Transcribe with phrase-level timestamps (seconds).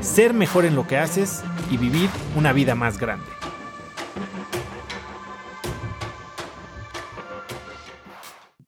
[0.00, 3.26] ser mejor en lo que haces y vivir una vida más grande.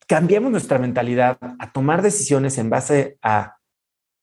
[0.06, 3.58] Cambiamos nuestra mentalidad a tomar decisiones en base a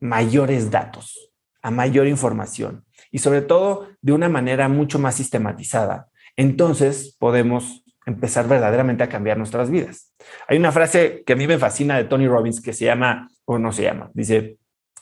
[0.01, 1.31] mayores datos,
[1.61, 6.09] a mayor información y sobre todo de una manera mucho más sistematizada.
[6.35, 10.13] Entonces podemos empezar verdaderamente a cambiar nuestras vidas.
[10.47, 13.57] Hay una frase que a mí me fascina de Tony Robbins que se llama, o
[13.57, 14.57] no se llama, dice,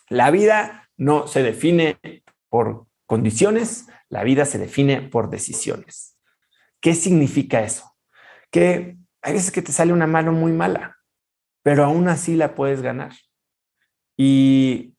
[0.07, 1.97] la vida no se define
[2.49, 6.17] por condiciones, la vida se define por decisiones.
[6.79, 7.95] ¿Qué significa eso?
[8.51, 10.97] Que hay veces que te sale una mano muy mala,
[11.63, 13.13] pero aún así la puedes ganar.
[14.17, 14.93] Y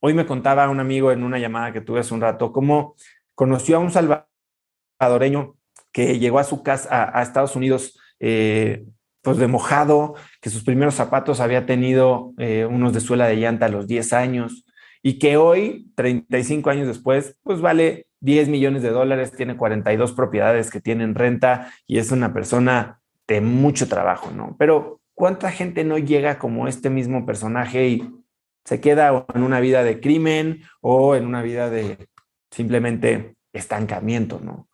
[0.00, 2.94] hoy me contaba un amigo en una llamada que tuve hace un rato cómo
[3.34, 5.56] conoció a un salvadoreño
[5.92, 8.84] que llegó a su casa, a, Estados Unidos, eh,
[9.22, 13.66] pues de mojado, que sus primeros zapatos había tenido eh, unos de suela de llanta
[13.66, 14.64] a los 10 años
[15.02, 20.70] y que hoy, 35 años después, pues vale 10 millones de dólares, tiene 42 propiedades
[20.70, 24.56] que tienen renta y es una persona de mucho trabajo, ¿no?
[24.58, 28.10] Pero ¿cuánta gente no llega como este mismo personaje y
[28.64, 32.08] se queda en una vida de crimen o en una vida de
[32.50, 34.70] simplemente estancamiento, ¿no?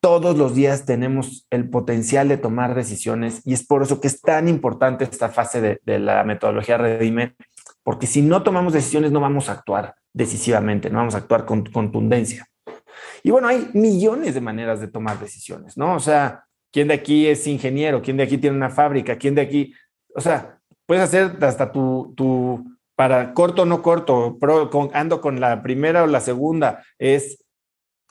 [0.00, 4.20] todos los días tenemos el potencial de tomar decisiones y es por eso que es
[4.20, 7.36] tan importante esta fase de, la metodología Redime,
[7.90, 11.64] porque si no tomamos decisiones no vamos a actuar decisivamente, no vamos a actuar con
[11.64, 12.46] contundencia.
[13.24, 15.96] Y bueno, hay millones de maneras de tomar decisiones, ¿no?
[15.96, 18.00] O sea, ¿quién de aquí es ingeniero?
[18.00, 19.18] ¿Quién de aquí tiene una fábrica?
[19.18, 19.74] ¿Quién de aquí?
[20.14, 22.64] O sea, puedes hacer hasta tu, tu
[22.94, 24.38] para corto o no corto,
[24.92, 27.44] ando con la primera o la segunda, es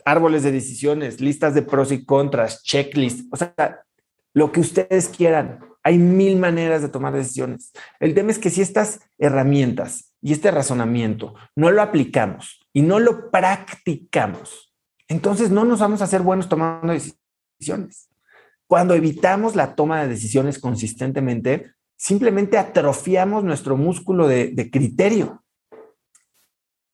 [0.03, 3.85] árboles de decisiones, listas de pros y contras, checklists, o sea,
[4.33, 5.68] lo que ustedes quieran.
[5.83, 7.71] Hay mil maneras de tomar decisiones.
[7.99, 12.99] El tema es que si estas herramientas y este razonamiento no lo aplicamos y no
[12.99, 14.73] lo practicamos,
[15.07, 18.09] entonces no nos vamos a hacer buenos tomando decisiones.
[18.67, 25.43] Cuando evitamos la toma de decisiones consistentemente, simplemente atrofiamos nuestro músculo de, de criterio.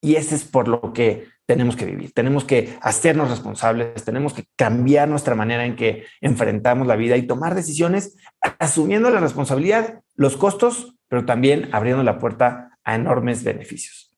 [0.01, 4.45] Y ese es por lo que tenemos que vivir, tenemos que hacernos responsables, tenemos que
[4.55, 8.17] cambiar nuestra manera en que enfrentamos la vida y tomar decisiones
[8.59, 14.15] asumiendo la responsabilidad, los costos, pero también abriendo la puerta a enormes beneficios.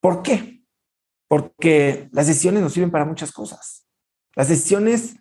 [0.00, 0.62] ¿Por qué?
[1.28, 3.86] Porque las decisiones nos sirven para muchas cosas.
[4.34, 5.16] Las decisiones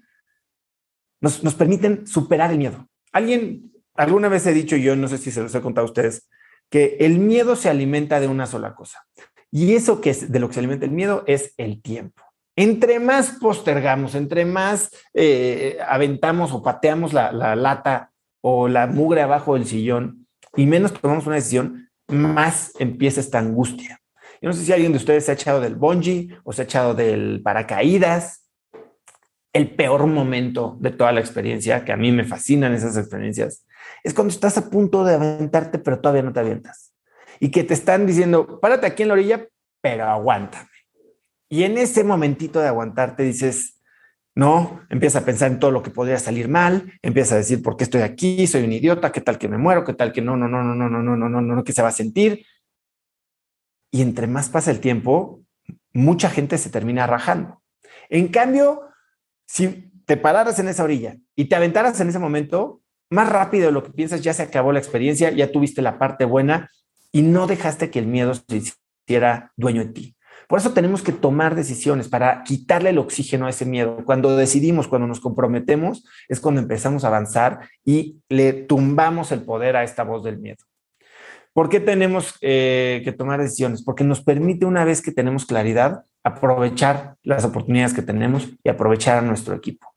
[1.20, 2.88] nos, nos permiten superar el miedo.
[3.12, 6.30] Alguien, alguna vez he dicho, yo no sé si se los he contado a ustedes,
[6.70, 9.06] que el miedo se alimenta de una sola cosa,
[9.52, 12.24] y eso que es de lo que se alimenta el miedo es el tiempo.
[12.56, 19.22] Entre más postergamos, entre más eh, aventamos o pateamos la, la lata o la mugre
[19.22, 24.00] abajo del sillón y menos tomamos una decisión, más empieza esta angustia.
[24.42, 26.66] Yo no sé si alguien de ustedes se ha echado del bungee o se ha
[26.66, 28.44] echado del paracaídas.
[29.54, 33.66] El peor momento de toda la experiencia, que a mí me fascinan esas experiencias,
[34.04, 36.94] es cuando estás a punto de aventarte, pero todavía no te avientas
[37.40, 39.48] y que te están diciendo, párate aquí en la orilla,
[39.82, 40.70] pero aguántame.
[41.50, 43.82] Y en ese momentito de aguantarte dices,
[44.36, 47.76] no, empieza a pensar en todo lo que podría salir mal, empieza a decir, ¿por
[47.76, 48.46] qué estoy aquí?
[48.46, 49.84] Soy un idiota, ¿qué tal que me muero?
[49.84, 51.82] ¿Qué tal que no, no, no, no, no, no, no, no, no, no, que se
[51.82, 52.46] va a sentir?
[53.92, 55.42] Y entre más pasa el tiempo,
[55.94, 57.64] mucha gente se termina rajando.
[58.10, 58.84] En cambio,
[59.48, 63.72] si te pararas en esa orilla y te aventaras en ese momento, más rápido de
[63.72, 66.70] lo que piensas, ya se acabó la experiencia, ya tuviste la parte buena
[67.12, 68.74] y no dejaste que el miedo se
[69.08, 70.18] hiciera dueño de ti.
[70.48, 74.04] Por eso tenemos que tomar decisiones para quitarle el oxígeno a ese miedo.
[74.06, 79.76] Cuando decidimos, cuando nos comprometemos, es cuando empezamos a avanzar y le tumbamos el poder
[79.76, 80.64] a esta voz del miedo.
[81.52, 83.84] ¿Por qué tenemos eh, que tomar decisiones?
[83.84, 89.18] Porque nos permite, una vez que tenemos claridad, aprovechar las oportunidades que tenemos y aprovechar
[89.18, 89.97] a nuestro equipo.